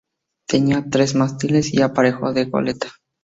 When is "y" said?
1.75-1.83